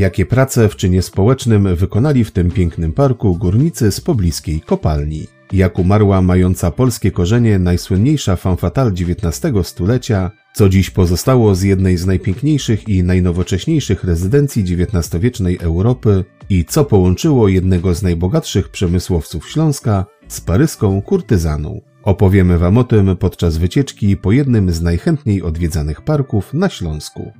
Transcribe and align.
Jakie 0.00 0.26
prace 0.26 0.68
w 0.68 0.76
czynie 0.76 1.02
społecznym 1.02 1.76
wykonali 1.76 2.24
w 2.24 2.30
tym 2.30 2.50
pięknym 2.50 2.92
parku 2.92 3.36
górnicy 3.36 3.92
z 3.92 4.00
pobliskiej 4.00 4.60
kopalni. 4.60 5.26
Jak 5.52 5.78
umarła 5.78 6.22
mająca 6.22 6.70
polskie 6.70 7.10
korzenie 7.10 7.58
najsłynniejsza 7.58 8.36
fanfatal 8.36 8.88
XIX 8.88 9.52
stulecia, 9.62 10.30
co 10.54 10.68
dziś 10.68 10.90
pozostało 10.90 11.54
z 11.54 11.62
jednej 11.62 11.96
z 11.96 12.06
najpiękniejszych 12.06 12.88
i 12.88 13.02
najnowocześniejszych 13.02 14.04
rezydencji 14.04 14.62
XIX-wiecznej 14.62 15.58
Europy 15.60 16.24
i 16.50 16.64
co 16.64 16.84
połączyło 16.84 17.48
jednego 17.48 17.94
z 17.94 18.02
najbogatszych 18.02 18.68
przemysłowców 18.68 19.50
Śląska 19.50 20.06
z 20.28 20.40
paryską 20.40 21.02
kurtyzaną. 21.02 21.80
Opowiemy 22.02 22.58
Wam 22.58 22.78
o 22.78 22.84
tym 22.84 23.16
podczas 23.16 23.56
wycieczki 23.56 24.16
po 24.16 24.32
jednym 24.32 24.70
z 24.70 24.82
najchętniej 24.82 25.42
odwiedzanych 25.42 26.00
parków 26.00 26.54
na 26.54 26.68
Śląsku. 26.68 27.32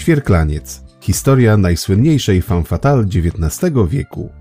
Świerklaniec. 0.00 0.82
Historia 1.00 1.56
najsłynniejszej 1.56 2.42
femme 2.42 2.64
fatale 2.64 3.02
XIX 3.04 3.72
wieku. 3.88 4.39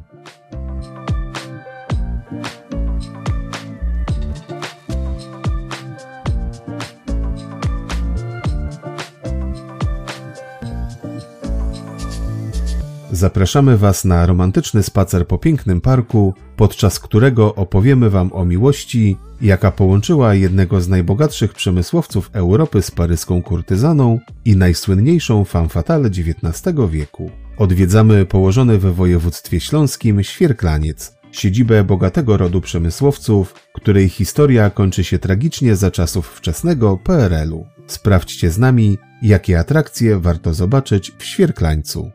Zapraszamy 13.19 13.77
Was 13.77 14.05
na 14.05 14.25
romantyczny 14.25 14.83
spacer 14.83 15.27
po 15.27 15.37
pięknym 15.37 15.81
parku, 15.81 16.33
podczas 16.55 16.99
którego 16.99 17.55
opowiemy 17.55 18.09
Wam 18.09 18.33
o 18.33 18.45
miłości, 18.45 19.17
jaka 19.41 19.71
połączyła 19.71 20.33
jednego 20.33 20.81
z 20.81 20.87
najbogatszych 20.87 21.53
przemysłowców 21.53 22.29
Europy 22.33 22.81
z 22.81 22.91
paryską 22.91 23.41
kurtyzaną 23.41 24.19
i 24.45 24.55
najsłynniejszą 24.57 25.45
femme 25.45 25.69
fatale 25.69 26.07
XIX 26.09 26.75
wieku. 26.89 27.31
Odwiedzamy 27.57 28.25
położony 28.25 28.77
we 28.77 28.91
województwie 28.91 29.59
śląskim 29.59 30.23
Świerklaniec, 30.23 31.13
siedzibę 31.31 31.83
bogatego 31.83 32.37
rodu 32.37 32.61
przemysłowców, 32.61 33.53
której 33.73 34.09
historia 34.09 34.69
kończy 34.69 35.03
się 35.03 35.19
tragicznie 35.19 35.75
za 35.75 35.91
czasów 35.91 36.27
wczesnego 36.27 36.97
PRL-u. 36.97 37.65
Sprawdźcie 37.87 38.51
z 38.51 38.57
nami, 38.57 38.97
jakie 39.21 39.59
atrakcje 39.59 40.19
warto 40.19 40.53
zobaczyć 40.53 41.11
w 41.17 41.23
Świerklańcu. 41.23 42.11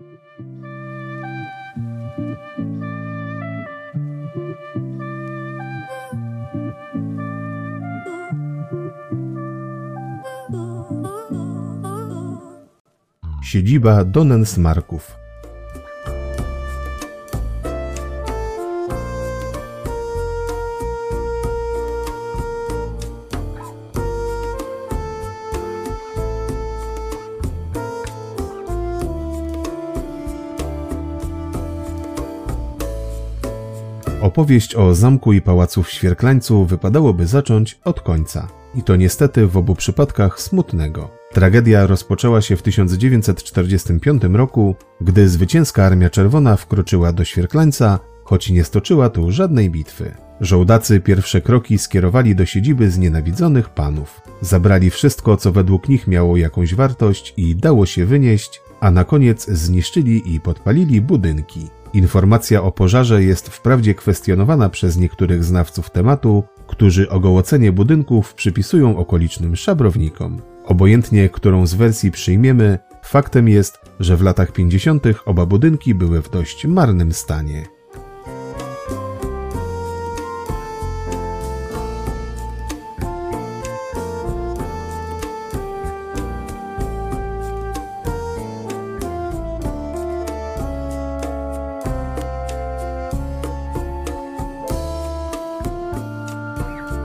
Siedziba 13.55 14.05
Donensmarków. 14.05 15.17
Opowieść 34.23 34.75
o 34.75 34.95
zamku 34.95 35.33
i 35.33 35.41
pałacu 35.41 35.83
w 35.83 35.91
Świerklańcu 35.91 36.65
wypadałoby 36.65 37.27
zacząć 37.27 37.79
od 37.85 38.01
końca. 38.01 38.64
I 38.77 38.83
to 38.83 38.97
niestety 38.97 39.47
w 39.47 39.57
obu 39.57 39.75
przypadkach 39.75 40.41
smutnego. 40.41 41.11
Tragedia 41.33 41.87
rozpoczęła 41.87 42.41
się 42.41 42.57
w 42.57 42.63
1945 42.63 44.23
roku, 44.33 44.77
gdy 45.01 45.29
zwycięska 45.29 45.85
Armia 45.85 46.11
Czerwona 46.11 46.57
wkroczyła 46.57 47.13
do 47.13 47.25
Świerklańca, 47.25 47.99
choć 48.25 48.51
nie 48.51 48.65
stoczyła 48.65 49.11
tu 49.11 49.31
żadnej 49.31 49.71
bitwy. 49.71 50.15
Żołdacy 50.41 51.01
pierwsze 51.01 51.41
kroki 51.41 51.79
skierowali 51.79 52.37
do 52.37 52.47
siedziby 52.47 52.91
znienawidzonych 52.91 53.69
panów. 53.69 54.21
Zabrali 54.41 54.91
wszystko, 54.91 55.37
co 55.37 55.53
według 55.53 55.89
nich 55.89 56.07
miało 56.07 56.37
jakąś 56.37 56.75
wartość 56.75 57.35
i 57.37 57.57
dało 57.57 57.87
się 57.87 58.07
wynieść, 58.07 58.61
a 58.81 58.91
na 58.91 59.05
koniec 59.05 59.47
zniszczyli 59.47 60.35
i 60.35 60.41
podpalili 60.41 61.01
budynki. 61.01 61.69
Informacja 61.93 62.63
o 62.63 62.73
pożarze 62.73 63.23
jest 63.23 63.49
wprawdzie 63.49 63.95
kwestionowana 63.95 64.69
przez 64.69 64.97
niektórych 64.97 65.45
znawców 65.45 65.91
tematu, 65.91 66.45
którzy 66.75 67.11
ogołocenie 67.11 67.73
budynków 67.73 68.35
przypisują 68.35 68.97
okolicznym 68.97 69.57
szabrownikom. 69.57 70.43
Obojętnie, 70.65 71.29
którą 71.29 71.67
z 71.67 71.75
wersji 71.75 72.11
przyjmiemy, 72.11 72.79
faktem 73.03 73.49
jest, 73.49 73.79
że 74.01 74.17
w 74.17 74.23
latach 74.23 74.53
50. 74.53 75.05
oba 75.27 75.47
budynki 75.47 75.95
były 75.95 76.23
w 76.23 76.31
dość 76.31 76.67
marnym 76.67 77.13
stanie. 77.13 77.74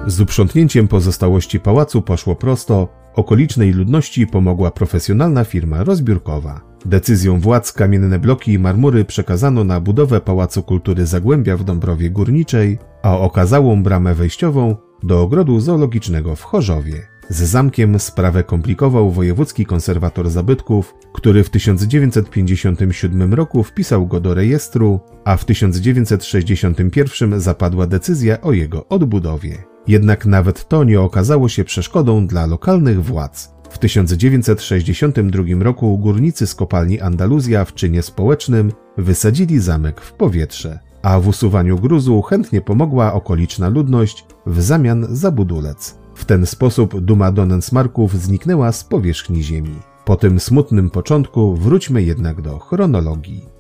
Z 0.10 0.22
uprzątnięciem 0.22 0.88
pozostałości 0.88 1.60
pałacu 1.60 2.02
poszło 2.02 2.36
prosto, 2.36 2.88
okolicznej 3.16 3.72
ludności 3.72 4.28
pomogła 4.28 4.72
profesjonalna 4.72 5.44
firma 5.44 5.84
rozbiórkowa. 5.84 6.62
Decyzją 6.86 7.40
władz 7.40 7.74
kamienne 7.74 8.20
bloki 8.20 8.54
i 8.54 8.60
marmury 8.60 9.06
przekazano 9.06 9.64
na 9.64 9.82
budowę 9.82 10.22
Pałacu 10.22 10.64
Kultury 10.64 11.06
Zagłębia 11.06 11.58
w 11.58 11.64
Dąbrowie 11.64 12.10
Górniczej, 12.10 12.78
a 13.04 13.18
okazałą 13.18 13.84
bramę 13.84 14.16
wejściową 14.16 14.76
do 15.04 15.22
ogrodu 15.22 15.60
zoologicznego 15.60 16.36
w 16.36 16.44
Chorzowie. 16.44 17.08
Z 17.30 17.44
zamkiem 17.44 18.00
sprawę 18.00 18.44
komplikował 18.44 19.12
wojewódzki 19.12 19.66
konserwator 19.66 20.30
zabytków, 20.30 20.96
który 21.14 21.44
w 21.44 21.50
1957 21.50 23.34
roku 23.34 23.64
wpisał 23.64 24.08
go 24.08 24.20
do 24.20 24.34
rejestru, 24.34 25.00
a 25.26 25.38
w 25.38 25.46
1961 25.46 27.40
zapadła 27.40 27.88
decyzja 27.88 28.42
o 28.42 28.52
jego 28.52 28.88
odbudowie. 28.88 29.69
Jednak 29.88 30.26
nawet 30.26 30.68
to 30.68 30.84
nie 30.84 31.02
okazało 31.02 31.50
się 31.50 31.64
przeszkodą 31.64 32.28
dla 32.28 32.46
lokalnych 32.46 33.04
władz. 33.04 33.54
W 33.70 33.78
1962 33.78 35.44
roku 35.60 35.98
górnicy 35.98 36.48
z 36.48 36.56
kopalni 36.56 37.00
Andaluzja 37.02 37.66
w 37.66 37.74
czynie 37.74 38.02
społecznym 38.02 38.72
wysadzili 38.98 39.60
zamek 39.60 40.02
w 40.02 40.14
powietrze, 40.14 40.80
a 41.02 41.20
w 41.20 41.28
usuwaniu 41.28 41.80
gruzu 41.80 42.22
chętnie 42.22 42.62
pomogła 42.62 43.14
okoliczna 43.14 43.70
ludność 43.70 44.26
w 44.46 44.62
zamian 44.62 45.08
za 45.10 45.32
budulec. 45.32 45.98
W 46.16 46.26
ten 46.26 46.46
sposób 46.46 47.00
duma 47.00 47.32
Donensmarków 47.32 48.22
zniknęła 48.22 48.72
z 48.72 48.84
powierzchni 48.84 49.44
ziemi. 49.44 49.76
Po 50.06 50.16
tym 50.16 50.40
smutnym 50.40 50.90
początku 50.90 51.56
wróćmy 51.56 52.04
jednak 52.04 52.42
do 52.42 52.60
chronologii. 52.60 53.59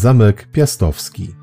Zamek 0.00 0.48
Piastowski. 0.52 1.34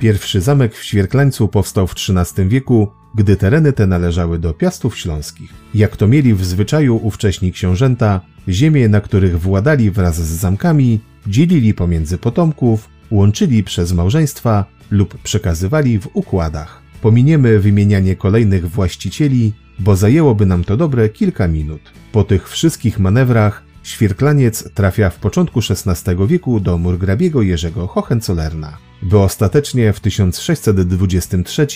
Pierwszy 0.00 0.40
zamek 0.40 0.74
w 0.74 0.84
Świerklańcu 0.84 1.48
powstał 1.48 1.86
w 1.86 1.92
XIII 1.92 2.48
wieku, 2.48 2.88
gdy 3.14 3.36
tereny 3.36 3.72
te 3.72 3.86
należały 3.86 4.38
do 4.38 4.54
Piastów 4.54 4.98
Śląskich. 4.98 5.50
Jak 5.74 5.96
to 5.96 6.06
mieli 6.06 6.34
w 6.34 6.44
zwyczaju 6.44 6.96
ówcześni 6.96 7.52
książęta, 7.52 8.20
ziemie, 8.48 8.88
na 8.88 9.00
których 9.00 9.40
władali 9.40 9.90
wraz 9.90 10.16
z 10.16 10.40
zamkami, 10.40 11.00
dzielili 11.28 11.74
pomiędzy 11.74 12.18
potomków, 12.18 12.88
łączyli 13.10 13.64
przez 13.64 13.92
małżeństwa 13.92 14.64
lub 14.90 15.18
przekazywali 15.22 15.98
w 15.98 16.08
układach. 16.12 16.82
Pominiemy 17.02 17.58
wymienianie 17.58 18.16
kolejnych 18.16 18.70
właścicieli, 18.70 19.52
bo 19.78 19.96
zajęłoby 19.96 20.46
nam 20.46 20.64
to 20.64 20.76
dobre 20.76 21.08
kilka 21.08 21.48
minut. 21.48 21.80
Po 22.12 22.24
tych 22.24 22.48
wszystkich 22.48 22.98
manewrach 22.98 23.66
Świerklaniec 23.86 24.72
trafia 24.74 25.10
w 25.10 25.18
początku 25.18 25.60
XVI 25.60 26.26
wieku 26.26 26.60
do 26.60 26.78
murgrabiego 26.78 27.42
Jerzego 27.42 27.86
Hohenzollerna, 27.86 28.78
by 29.02 29.18
ostatecznie 29.18 29.92
w 29.92 30.00
1623 30.00 31.66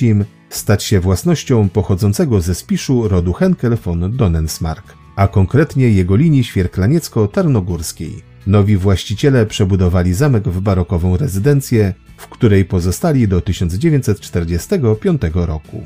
stać 0.49 0.85
się 0.85 1.01
własnością 1.01 1.69
pochodzącego 1.69 2.41
ze 2.41 2.55
Spiszu 2.55 3.09
rodu 3.09 3.33
Henkel 3.33 3.77
von 3.77 4.17
Donensmark, 4.17 4.95
a 5.17 5.29
konkretnie 5.29 5.91
jego 5.91 6.17
linii 6.17 6.45
świerklaniecko-tarnogórskiej. 6.45 8.30
Nowi 8.47 8.77
właściciele 8.77 9.47
przebudowali 9.47 10.15
zamek 10.15 10.49
w 10.49 10.61
barokową 10.61 11.17
rezydencję, 11.17 11.95
w 12.17 12.29
której 12.29 12.65
pozostali 12.65 13.29
do 13.29 13.41
1945 13.41 15.23
roku. 15.35 15.83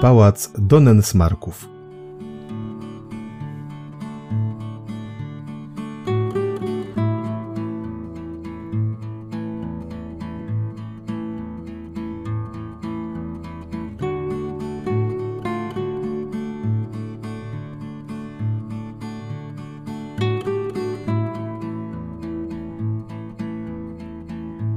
Pałac 0.00 0.52
Donensmarków. 0.58 1.79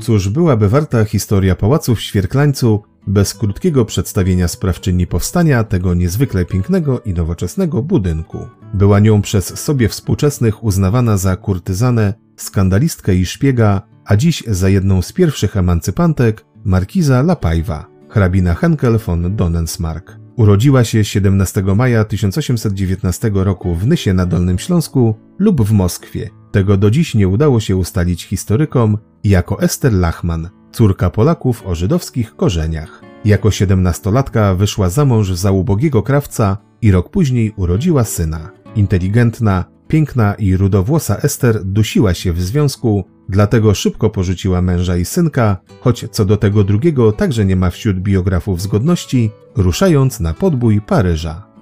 Cóż 0.03 0.29
byłaby 0.29 0.69
warta 0.69 1.05
historia 1.05 1.55
pałacu 1.55 1.95
w 1.95 2.01
Świerklańcu 2.01 2.83
bez 3.07 3.33
krótkiego 3.33 3.85
przedstawienia 3.85 4.47
sprawczyni 4.47 5.07
powstania 5.07 5.63
tego 5.63 5.93
niezwykle 5.93 6.45
pięknego 6.45 6.99
i 6.99 7.13
nowoczesnego 7.13 7.83
budynku. 7.83 8.47
Była 8.73 8.99
nią 8.99 9.21
przez 9.21 9.59
sobie 9.59 9.89
współczesnych 9.89 10.63
uznawana 10.63 11.17
za 11.17 11.35
kurtyzanę, 11.35 12.13
skandalistkę 12.37 13.15
i 13.15 13.25
szpiega, 13.25 13.81
a 14.05 14.15
dziś 14.15 14.43
za 14.47 14.69
jedną 14.69 15.01
z 15.01 15.13
pierwszych 15.13 15.57
emancypantek 15.57 16.45
markiza 16.63 17.21
Lapajwa, 17.21 17.85
hrabina 18.09 18.53
Henkel 18.53 18.97
von 18.97 19.35
Donensmark. 19.35 20.19
Urodziła 20.35 20.83
się 20.83 21.03
17 21.03 21.63
maja 21.63 22.05
1819 22.05 23.31
roku 23.33 23.75
w 23.75 23.87
Nysie 23.87 24.13
na 24.13 24.25
Dolnym 24.25 24.59
Śląsku 24.59 25.15
lub 25.39 25.61
w 25.61 25.71
Moskwie. 25.71 26.29
Tego 26.51 26.77
do 26.77 26.91
dziś 26.91 27.15
nie 27.15 27.27
udało 27.27 27.59
się 27.59 27.75
ustalić 27.75 28.23
historykom 28.23 28.97
jako 29.23 29.61
Ester 29.61 29.93
Lachman, 29.93 30.49
córka 30.71 31.09
Polaków 31.09 31.67
o 31.67 31.75
żydowskich 31.75 32.35
korzeniach. 32.35 33.01
Jako 33.25 33.51
siedemnastolatka 33.51 34.55
wyszła 34.55 34.89
za 34.89 35.05
mąż 35.05 35.31
za 35.31 35.51
ubogiego 35.51 36.03
krawca 36.03 36.57
i 36.81 36.91
rok 36.91 37.09
później 37.09 37.53
urodziła 37.55 38.03
syna. 38.03 38.49
Inteligentna, 38.75 39.65
piękna 39.87 40.33
i 40.33 40.57
rudowłosa 40.57 41.17
Ester 41.17 41.63
dusiła 41.63 42.13
się 42.13 42.33
w 42.33 42.41
związku, 42.41 43.03
dlatego 43.29 43.73
szybko 43.73 44.09
porzuciła 44.09 44.61
męża 44.61 44.97
i 44.97 45.05
synka, 45.05 45.57
choć 45.81 46.05
co 46.11 46.25
do 46.25 46.37
tego 46.37 46.63
drugiego 46.63 47.11
także 47.11 47.45
nie 47.45 47.55
ma 47.55 47.69
wśród 47.69 47.99
biografów 47.99 48.61
zgodności, 48.61 49.31
ruszając 49.55 50.19
na 50.19 50.33
podbój 50.33 50.81
Paryża. 50.81 51.52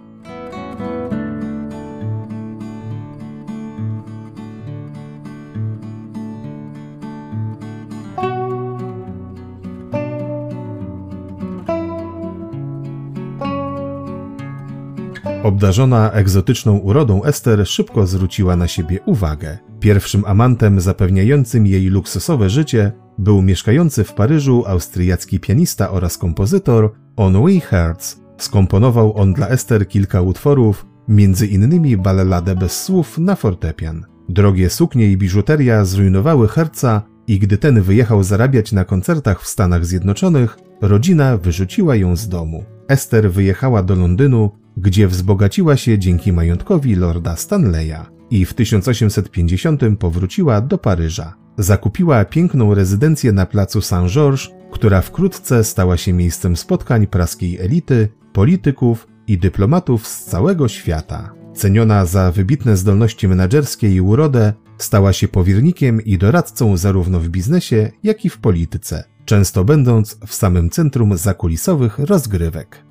Obdarzona 15.43 16.11
egzotyczną 16.11 16.77
urodą 16.77 17.23
Ester 17.23 17.67
szybko 17.67 18.07
zwróciła 18.07 18.55
na 18.55 18.67
siebie 18.67 18.99
uwagę. 19.05 19.57
Pierwszym 19.79 20.25
amantem 20.25 20.81
zapewniającym 20.81 21.67
jej 21.67 21.88
luksusowe 21.88 22.49
życie 22.49 22.91
był 23.17 23.41
mieszkający 23.41 24.03
w 24.03 24.13
Paryżu 24.13 24.63
austriacki 24.67 25.39
pianista 25.39 25.91
oraz 25.91 26.17
kompozytor 26.17 26.93
Henri 27.17 27.59
Hertz. 27.59 28.19
Skomponował 28.38 29.17
on 29.17 29.33
dla 29.33 29.47
Ester 29.47 29.88
kilka 29.88 30.21
utworów, 30.21 30.85
między 31.07 31.47
innymi 31.47 31.97
ballade 31.97 32.55
bez 32.55 32.83
słów 32.83 33.17
na 33.17 33.35
fortepian. 33.35 34.05
Drogie 34.29 34.69
suknie 34.69 35.11
i 35.11 35.17
biżuteria 35.17 35.85
zrujnowały 35.85 36.47
Herca 36.47 37.01
i 37.27 37.39
gdy 37.39 37.57
ten 37.57 37.81
wyjechał 37.81 38.23
zarabiać 38.23 38.71
na 38.71 38.85
koncertach 38.85 39.41
w 39.41 39.47
Stanach 39.47 39.85
Zjednoczonych, 39.85 40.57
rodzina 40.81 41.38
wyrzuciła 41.38 41.95
ją 41.95 42.15
z 42.15 42.29
domu. 42.29 42.63
Ester 42.91 43.31
wyjechała 43.31 43.83
do 43.83 43.95
Londynu, 43.95 44.51
gdzie 44.77 45.07
wzbogaciła 45.07 45.77
się 45.77 45.99
dzięki 45.99 46.33
majątkowi 46.33 46.95
lorda 46.95 47.35
Stanleya 47.35 48.05
i 48.29 48.45
w 48.45 48.53
1850 48.53 49.81
powróciła 50.00 50.62
do 50.62 50.77
Paryża. 50.77 51.33
Zakupiła 51.57 52.25
piękną 52.25 52.74
rezydencję 52.74 53.31
na 53.31 53.45
placu 53.45 53.81
Saint-Georges, 53.81 54.50
która 54.71 55.01
wkrótce 55.01 55.63
stała 55.63 55.98
się 55.98 56.13
miejscem 56.13 56.57
spotkań 56.57 57.07
praskiej 57.07 57.60
elity, 57.60 58.10
polityków 58.33 59.07
i 59.27 59.38
dyplomatów 59.38 60.07
z 60.07 60.25
całego 60.25 60.67
świata. 60.67 61.33
Ceniona 61.53 62.05
za 62.05 62.31
wybitne 62.31 62.77
zdolności 62.77 63.27
menedżerskie 63.27 63.89
i 63.89 64.01
urodę, 64.01 64.53
stała 64.77 65.13
się 65.13 65.27
powiernikiem 65.27 66.01
i 66.01 66.17
doradcą 66.17 66.77
zarówno 66.77 67.19
w 67.19 67.29
biznesie, 67.29 67.91
jak 68.03 68.25
i 68.25 68.29
w 68.29 68.38
polityce, 68.38 69.03
często 69.31 69.63
będąc 69.63 70.17
w 70.27 70.33
samym 70.33 70.69
centrum 70.69 71.17
zakulisowych 71.17 72.00
rozgrywek. 72.00 72.85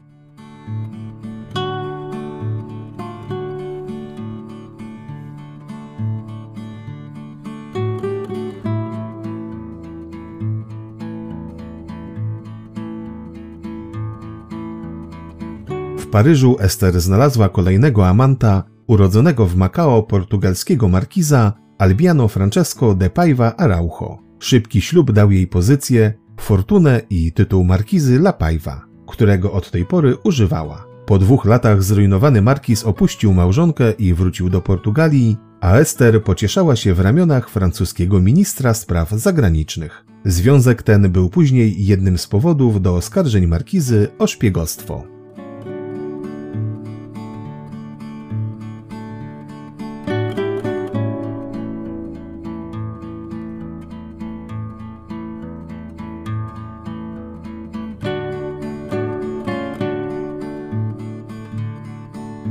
Paryżu 16.11 16.56
Ester 16.61 17.00
znalazła 17.00 17.49
kolejnego 17.49 18.09
amanta, 18.09 18.64
urodzonego 18.87 19.47
w 19.47 19.56
Macao 19.56 20.02
portugalskiego 20.02 20.88
markiza 20.88 21.52
Albiano 21.78 22.28
Francesco 22.28 22.94
de 22.94 23.11
Paiva 23.11 23.56
Araujo. 23.56 24.18
Szybki 24.38 24.80
ślub 24.80 25.12
dał 25.12 25.30
jej 25.30 25.47
pozycję, 25.47 26.14
fortunę 26.40 27.00
i 27.11 27.32
tytuł 27.32 27.64
markizy 27.64 28.14
La 28.16 28.32
Paiva, 28.32 28.87
którego 29.06 29.52
od 29.52 29.70
tej 29.70 29.85
pory 29.85 30.16
używała. 30.25 30.87
Po 31.06 31.18
dwóch 31.18 31.44
latach 31.44 31.82
zrujnowany 31.82 32.42
markiz 32.42 32.85
opuścił 32.85 33.35
małżonkę 33.35 33.92
i 33.92 34.14
wrócił 34.14 34.50
do 34.50 34.61
Portugalii, 34.61 35.37
a 35.61 35.76
Ester 35.76 36.25
pocieszała 36.25 36.76
się 36.76 36.94
w 36.94 37.00
ramionach 37.00 37.50
francuskiego 37.50 38.20
ministra 38.20 38.75
spraw 38.75 39.11
zagranicznych. 39.11 40.04
Związek 40.25 40.82
ten 40.82 41.12
był 41.12 41.30
później 41.30 41.87
jednym 41.87 42.18
z 42.18 42.26
powodów 42.26 42.82
do 42.82 42.94
oskarżeń 42.94 43.47
markizy 43.47 44.09
o 44.18 44.26
szpiegostwo. 44.26 45.20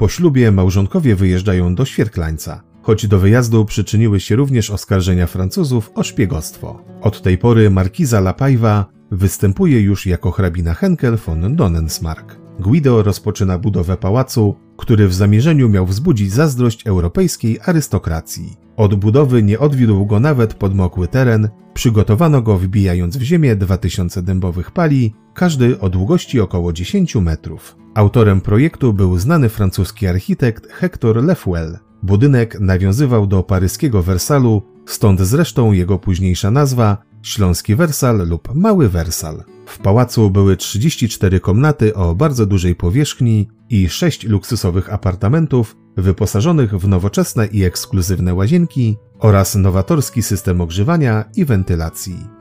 Po 0.00 0.08
ślubie 0.08 0.52
małżonkowie 0.52 1.16
wyjeżdżają 1.16 1.74
do 1.74 1.84
Świerklańca, 1.84 2.62
choć 2.82 3.06
do 3.06 3.18
wyjazdu 3.18 3.64
przyczyniły 3.64 4.20
się 4.20 4.36
również 4.36 4.70
oskarżenia 4.70 5.26
Francuzów 5.26 5.90
o 5.94 6.02
szpiegostwo. 6.02 6.84
Od 7.00 7.22
tej 7.22 7.38
pory 7.38 7.70
markiza 7.70 8.20
Lapajwa 8.20 8.86
występuje 9.10 9.80
już 9.80 10.06
jako 10.06 10.30
hrabina 10.30 10.74
Henkel 10.74 11.16
von 11.16 11.56
Donensmarck. 11.56 12.39
Guido 12.60 13.02
rozpoczyna 13.02 13.58
budowę 13.58 13.96
pałacu, 13.96 14.56
który 14.76 15.08
w 15.08 15.14
zamierzeniu 15.14 15.68
miał 15.68 15.86
wzbudzić 15.86 16.32
zazdrość 16.32 16.86
europejskiej 16.86 17.58
arystokracji. 17.64 18.56
Od 18.76 18.94
budowy 18.94 19.42
nie 19.42 19.58
odwiódł 19.58 20.06
go 20.06 20.20
nawet 20.20 20.54
podmokły 20.54 21.08
teren, 21.08 21.48
przygotowano 21.74 22.42
go 22.42 22.58
wbijając 22.58 23.16
w 23.16 23.22
ziemię 23.22 23.56
2000 23.56 24.22
dębowych 24.22 24.70
pali, 24.70 25.14
każdy 25.34 25.80
o 25.80 25.88
długości 25.88 26.40
około 26.40 26.72
10 26.72 27.14
metrów. 27.14 27.76
Autorem 27.94 28.40
projektu 28.40 28.92
był 28.92 29.18
znany 29.18 29.48
francuski 29.48 30.06
architekt 30.06 30.72
Hector 30.72 31.24
Lefuel. 31.24 31.78
Budynek 32.02 32.60
nawiązywał 32.60 33.26
do 33.26 33.42
paryskiego 33.42 34.02
Wersalu, 34.02 34.62
stąd 34.86 35.20
zresztą 35.20 35.72
jego 35.72 35.98
późniejsza 35.98 36.50
nazwa 36.50 36.98
Śląski 37.22 37.76
Wersal 37.76 38.28
lub 38.28 38.54
Mały 38.54 38.88
Wersal. 38.88 39.44
W 39.66 39.78
pałacu 39.78 40.30
były 40.30 40.56
34 40.56 41.40
komnaty 41.40 41.94
o 41.94 42.14
bardzo 42.14 42.46
dużej 42.46 42.74
powierzchni 42.74 43.48
i 43.70 43.88
6 43.88 44.24
luksusowych 44.24 44.92
apartamentów 44.92 45.76
wyposażonych 45.96 46.78
w 46.78 46.88
nowoczesne 46.88 47.46
i 47.46 47.64
ekskluzywne 47.64 48.34
łazienki 48.34 48.96
oraz 49.18 49.54
nowatorski 49.54 50.22
system 50.22 50.60
ogrzewania 50.60 51.24
i 51.36 51.44
wentylacji. 51.44 52.39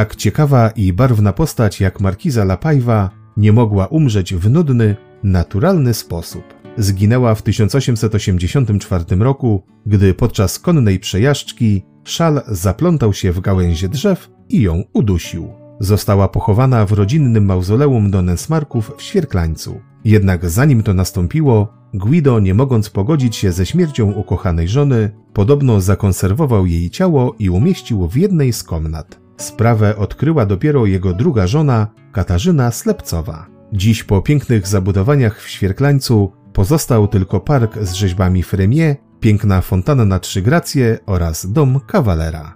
Tak 0.00 0.16
ciekawa 0.16 0.70
i 0.70 0.92
barwna 0.92 1.32
postać 1.32 1.80
jak 1.80 2.00
markiza 2.00 2.44
Lapajwa 2.44 3.10
nie 3.36 3.52
mogła 3.52 3.86
umrzeć 3.86 4.34
w 4.34 4.50
nudny, 4.50 4.96
naturalny 5.22 5.94
sposób. 5.94 6.42
Zginęła 6.76 7.34
w 7.34 7.42
1884 7.42 9.04
roku, 9.18 9.62
gdy 9.86 10.14
podczas 10.14 10.58
konnej 10.58 10.98
przejażdżki 10.98 11.82
szal 12.04 12.42
zaplątał 12.48 13.12
się 13.12 13.32
w 13.32 13.40
gałęzie 13.40 13.88
drzew 13.88 14.30
i 14.48 14.62
ją 14.62 14.82
udusił. 14.92 15.48
Została 15.80 16.28
pochowana 16.28 16.86
w 16.86 16.92
rodzinnym 16.92 17.44
mauzoleum 17.44 18.10
Donensmarków 18.10 18.92
w 18.96 19.02
Świerklańcu. 19.02 19.80
Jednak 20.04 20.50
zanim 20.50 20.82
to 20.82 20.94
nastąpiło, 20.94 21.74
Guido, 21.94 22.40
nie 22.40 22.54
mogąc 22.54 22.90
pogodzić 22.90 23.36
się 23.36 23.52
ze 23.52 23.66
śmiercią 23.66 24.12
ukochanej 24.12 24.68
żony, 24.68 25.10
podobno 25.32 25.80
zakonserwował 25.80 26.66
jej 26.66 26.90
ciało 26.90 27.34
i 27.38 27.50
umieścił 27.50 28.08
w 28.08 28.16
jednej 28.16 28.52
z 28.52 28.62
komnat. 28.62 29.29
Sprawę 29.40 29.96
odkryła 29.96 30.46
dopiero 30.46 30.86
jego 30.86 31.14
druga 31.14 31.46
żona, 31.46 31.86
Katarzyna 32.12 32.70
Slepcowa. 32.70 33.46
Dziś 33.72 34.04
po 34.04 34.22
pięknych 34.22 34.66
zabudowaniach 34.66 35.42
w 35.42 35.48
Świerklańcu 35.48 36.32
pozostał 36.52 37.08
tylko 37.08 37.40
park 37.40 37.78
z 37.82 37.92
rzeźbami 37.92 38.42
Fremier, 38.42 38.96
piękna 39.20 39.60
fontanna 39.60 40.04
na 40.04 40.18
trzy 40.18 40.42
gracje 40.42 40.98
oraz 41.06 41.52
dom 41.52 41.80
kawalera. 41.86 42.54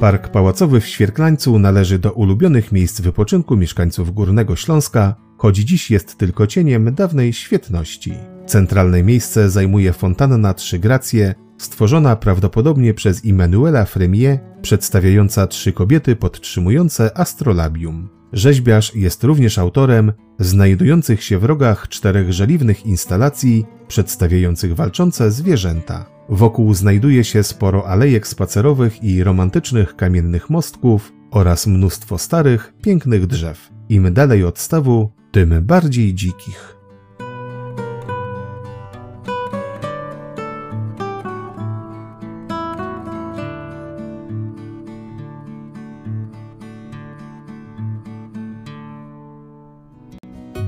Park 0.00 0.28
Pałacowy 0.28 0.80
w 0.80 0.86
Świerklańcu 0.86 1.58
należy 1.58 1.98
do 1.98 2.12
ulubionych 2.12 2.72
miejsc 2.72 3.00
wypoczynku 3.00 3.56
mieszkańców 3.56 4.14
Górnego 4.14 4.56
Śląska, 4.56 5.14
choć 5.44 5.56
dziś 5.56 5.90
jest 5.90 6.18
tylko 6.18 6.46
cieniem 6.46 6.94
dawnej 6.94 7.32
świetności. 7.32 8.12
Centralne 8.46 9.02
miejsce 9.02 9.50
zajmuje 9.50 9.92
fontanna 9.92 10.54
Trzy 10.54 10.78
Gracje, 10.78 11.34
stworzona 11.58 12.16
prawdopodobnie 12.16 12.94
przez 12.94 13.24
Immanuela 13.24 13.84
Fremier, 13.84 14.38
przedstawiająca 14.62 15.46
trzy 15.46 15.72
kobiety 15.72 16.16
podtrzymujące 16.16 17.18
astrolabium. 17.18 18.08
Rzeźbiarz 18.32 18.94
jest 18.94 19.24
również 19.24 19.58
autorem 19.58 20.12
znajdujących 20.38 21.24
się 21.24 21.38
w 21.38 21.44
rogach 21.44 21.88
czterech 21.88 22.32
żeliwnych 22.32 22.86
instalacji 22.86 23.66
przedstawiających 23.88 24.74
walczące 24.74 25.30
zwierzęta. 25.30 26.06
Wokół 26.28 26.74
znajduje 26.74 27.24
się 27.24 27.42
sporo 27.42 27.88
alejek 27.88 28.26
spacerowych 28.26 29.02
i 29.02 29.24
romantycznych 29.24 29.96
kamiennych 29.96 30.50
mostków 30.50 31.12
oraz 31.30 31.66
mnóstwo 31.66 32.18
starych, 32.18 32.74
pięknych 32.82 33.26
drzew. 33.26 33.70
Im 33.88 34.14
dalej 34.14 34.44
od 34.44 34.58
stawu, 34.58 35.23
tym 35.34 35.66
bardziej 35.66 36.14
dzikich. 36.14 36.76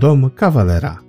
Dom 0.01 0.31
kawalera 0.31 1.06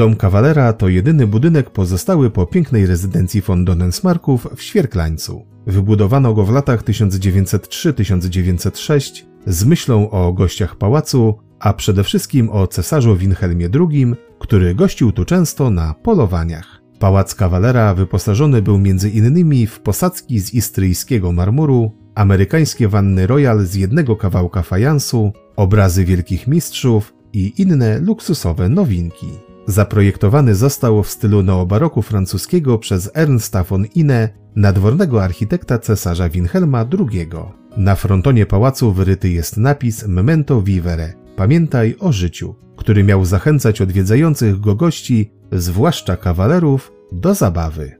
Dom 0.00 0.16
kawalera 0.16 0.72
to 0.72 0.88
jedyny 0.88 1.26
budynek 1.26 1.70
pozostały 1.70 2.30
po 2.30 2.46
pięknej 2.46 2.86
rezydencji 2.86 3.40
von 3.40 3.64
Donensmarków 3.64 4.46
w 4.56 4.62
Świerklańcu. 4.62 5.46
Wybudowano 5.66 6.34
go 6.34 6.44
w 6.44 6.50
latach 6.50 6.84
1903-1906 6.84 9.24
z 9.46 9.64
myślą 9.64 10.10
o 10.10 10.32
gościach 10.32 10.76
pałacu, 10.76 11.38
a 11.58 11.72
przede 11.72 12.04
wszystkim 12.04 12.50
o 12.50 12.66
cesarzu 12.66 13.16
Wilhelmie 13.16 13.68
II, 13.74 14.06
który 14.38 14.74
gościł 14.74 15.12
tu 15.12 15.24
często 15.24 15.70
na 15.70 15.94
polowaniach. 15.94 16.82
Pałac 16.98 17.34
kawalera 17.34 17.94
wyposażony 17.94 18.62
był 18.62 18.80
innymi 19.12 19.66
w 19.66 19.80
posadzki 19.80 20.40
z 20.40 20.54
istryjskiego 20.54 21.32
marmuru, 21.32 21.92
amerykańskie 22.14 22.88
wanny 22.88 23.26
royal 23.26 23.66
z 23.66 23.74
jednego 23.74 24.16
kawałka 24.16 24.62
fajansu, 24.62 25.32
obrazy 25.56 26.04
wielkich 26.04 26.46
mistrzów 26.46 27.14
i 27.32 27.62
inne 27.62 27.98
luksusowe 27.98 28.68
nowinki. 28.68 29.49
Zaprojektowany 29.70 30.54
został 30.54 31.02
w 31.02 31.10
stylu 31.10 31.42
neobaroku 31.42 32.02
francuskiego 32.02 32.78
przez 32.78 33.10
Ernsta 33.14 33.64
von 33.64 33.86
Inne, 33.94 34.28
nadwornego 34.56 35.24
architekta 35.24 35.78
cesarza 35.78 36.28
Wilhelma 36.28 36.86
II. 36.98 37.28
Na 37.76 37.94
frontonie 37.94 38.46
pałacu 38.46 38.92
wyryty 38.92 39.28
jest 39.28 39.56
napis 39.56 40.06
Memento 40.06 40.62
Vivere– 40.62 41.12
Pamiętaj 41.40 41.96
o 42.00 42.12
życiu, 42.12 42.54
który 42.76 43.04
miał 43.04 43.24
zachęcać 43.24 43.80
odwiedzających 43.80 44.60
go 44.60 44.74
gości, 44.74 45.32
zwłaszcza 45.52 46.16
kawalerów, 46.16 46.92
do 47.12 47.34
zabawy. 47.34 47.99